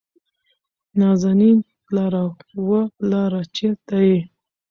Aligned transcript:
نازنين: 0.99 1.57
پلاره، 1.85 2.23
وه 2.67 2.81
پلاره 2.97 3.41
چېرته 3.55 3.97
يې؟ 4.07 4.19